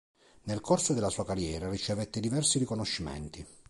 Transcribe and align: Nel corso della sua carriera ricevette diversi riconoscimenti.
Nel 0.45 0.61
corso 0.61 0.95
della 0.95 1.11
sua 1.11 1.23
carriera 1.23 1.69
ricevette 1.69 2.19
diversi 2.19 2.57
riconoscimenti. 2.57 3.45